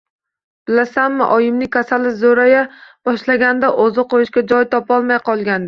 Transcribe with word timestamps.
Bilasanmi, 0.69 1.27
oyimning 1.35 1.71
kasali 1.75 2.15
zo`raya 2.23 2.65
boshlaganida, 3.11 3.73
o`zini 3.87 4.09
qo`yishga 4.17 4.47
joy 4.55 4.69
topolmay 4.77 5.25
qolgandi 5.33 5.59